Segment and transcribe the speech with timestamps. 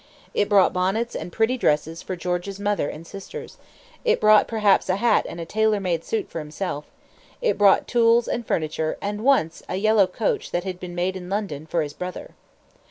[0.33, 3.57] It brought bonnets and pretty dresses for George's mother and sisters;
[4.03, 6.85] it brought perhaps a hat and a tailor made suit for himself;
[7.39, 11.29] it brought tools and furniture, and once a yellow coach that had been made in
[11.29, 12.31] London, for his brother.